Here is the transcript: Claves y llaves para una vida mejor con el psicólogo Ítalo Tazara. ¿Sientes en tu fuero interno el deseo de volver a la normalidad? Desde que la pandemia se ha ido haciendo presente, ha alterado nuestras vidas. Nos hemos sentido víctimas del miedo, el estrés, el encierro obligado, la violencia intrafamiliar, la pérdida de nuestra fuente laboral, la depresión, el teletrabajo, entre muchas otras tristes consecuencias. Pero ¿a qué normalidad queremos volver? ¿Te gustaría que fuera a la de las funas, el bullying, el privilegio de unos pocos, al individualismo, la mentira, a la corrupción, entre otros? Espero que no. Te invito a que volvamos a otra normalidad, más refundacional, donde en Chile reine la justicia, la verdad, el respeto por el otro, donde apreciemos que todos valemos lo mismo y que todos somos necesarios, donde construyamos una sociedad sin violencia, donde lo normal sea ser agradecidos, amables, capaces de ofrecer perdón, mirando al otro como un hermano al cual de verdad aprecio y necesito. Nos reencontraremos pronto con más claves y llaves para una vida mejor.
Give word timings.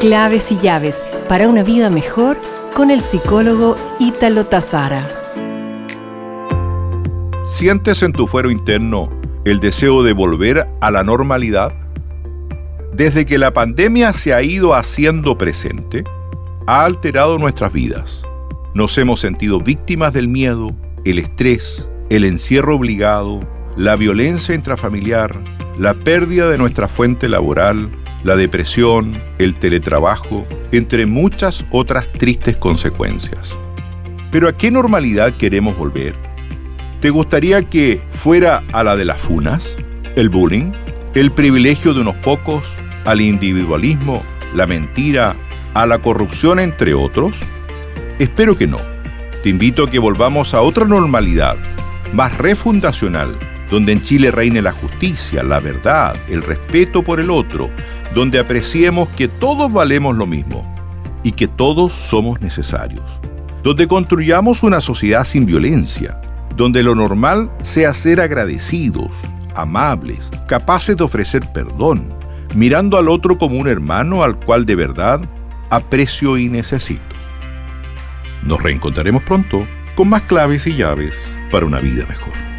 Claves 0.00 0.50
y 0.50 0.56
llaves 0.56 1.04
para 1.28 1.46
una 1.46 1.62
vida 1.62 1.90
mejor 1.90 2.40
con 2.74 2.90
el 2.90 3.02
psicólogo 3.02 3.76
Ítalo 3.98 4.46
Tazara. 4.46 5.06
¿Sientes 7.44 8.02
en 8.02 8.12
tu 8.12 8.26
fuero 8.26 8.50
interno 8.50 9.10
el 9.44 9.60
deseo 9.60 10.02
de 10.02 10.14
volver 10.14 10.66
a 10.80 10.90
la 10.90 11.04
normalidad? 11.04 11.74
Desde 12.94 13.26
que 13.26 13.36
la 13.36 13.52
pandemia 13.52 14.14
se 14.14 14.32
ha 14.32 14.40
ido 14.40 14.74
haciendo 14.74 15.36
presente, 15.36 16.04
ha 16.66 16.86
alterado 16.86 17.38
nuestras 17.38 17.70
vidas. 17.70 18.22
Nos 18.72 18.96
hemos 18.96 19.20
sentido 19.20 19.60
víctimas 19.60 20.14
del 20.14 20.28
miedo, 20.28 20.74
el 21.04 21.18
estrés, 21.18 21.86
el 22.08 22.24
encierro 22.24 22.76
obligado, 22.76 23.40
la 23.76 23.96
violencia 23.96 24.54
intrafamiliar, 24.54 25.44
la 25.78 25.92
pérdida 25.92 26.48
de 26.48 26.56
nuestra 26.56 26.88
fuente 26.88 27.28
laboral, 27.28 27.90
la 28.22 28.36
depresión, 28.36 29.22
el 29.38 29.56
teletrabajo, 29.56 30.46
entre 30.72 31.06
muchas 31.06 31.64
otras 31.70 32.10
tristes 32.12 32.56
consecuencias. 32.56 33.56
Pero 34.30 34.48
¿a 34.48 34.56
qué 34.56 34.70
normalidad 34.70 35.36
queremos 35.36 35.76
volver? 35.76 36.14
¿Te 37.00 37.10
gustaría 37.10 37.62
que 37.62 38.02
fuera 38.12 38.62
a 38.72 38.84
la 38.84 38.96
de 38.96 39.06
las 39.06 39.22
funas, 39.22 39.74
el 40.16 40.28
bullying, 40.28 40.72
el 41.14 41.30
privilegio 41.30 41.94
de 41.94 42.02
unos 42.02 42.16
pocos, 42.16 42.70
al 43.04 43.20
individualismo, 43.20 44.22
la 44.54 44.66
mentira, 44.66 45.34
a 45.74 45.86
la 45.86 45.98
corrupción, 45.98 46.60
entre 46.60 46.94
otros? 46.94 47.40
Espero 48.18 48.56
que 48.56 48.66
no. 48.66 48.78
Te 49.42 49.48
invito 49.48 49.84
a 49.84 49.90
que 49.90 49.98
volvamos 49.98 50.52
a 50.52 50.60
otra 50.60 50.84
normalidad, 50.84 51.56
más 52.12 52.36
refundacional, 52.36 53.38
donde 53.70 53.92
en 53.92 54.02
Chile 54.02 54.30
reine 54.30 54.60
la 54.60 54.72
justicia, 54.72 55.42
la 55.42 55.60
verdad, 55.60 56.14
el 56.28 56.42
respeto 56.42 57.02
por 57.02 57.20
el 57.20 57.30
otro, 57.30 57.70
donde 58.14 58.38
apreciemos 58.38 59.08
que 59.10 59.28
todos 59.28 59.72
valemos 59.72 60.16
lo 60.16 60.26
mismo 60.26 60.66
y 61.22 61.32
que 61.32 61.48
todos 61.48 61.92
somos 61.92 62.40
necesarios, 62.40 63.04
donde 63.62 63.86
construyamos 63.86 64.62
una 64.62 64.80
sociedad 64.80 65.24
sin 65.24 65.46
violencia, 65.46 66.20
donde 66.56 66.82
lo 66.82 66.94
normal 66.94 67.50
sea 67.62 67.94
ser 67.94 68.20
agradecidos, 68.20 69.10
amables, 69.54 70.28
capaces 70.48 70.96
de 70.96 71.04
ofrecer 71.04 71.42
perdón, 71.52 72.12
mirando 72.54 72.98
al 72.98 73.08
otro 73.08 73.38
como 73.38 73.58
un 73.58 73.68
hermano 73.68 74.22
al 74.22 74.38
cual 74.38 74.66
de 74.66 74.74
verdad 74.74 75.20
aprecio 75.70 76.36
y 76.36 76.48
necesito. 76.48 77.16
Nos 78.42 78.62
reencontraremos 78.62 79.22
pronto 79.22 79.66
con 79.94 80.08
más 80.08 80.22
claves 80.22 80.66
y 80.66 80.74
llaves 80.74 81.14
para 81.50 81.66
una 81.66 81.80
vida 81.80 82.06
mejor. 82.06 82.49